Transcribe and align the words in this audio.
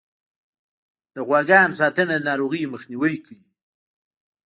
د 1.15 1.15
غواګانو 1.27 1.77
ساتنه 1.79 2.15
د 2.17 2.21
ناروغیو 2.29 2.71
مخنیوی 2.73 3.15
کوي. 3.25 3.41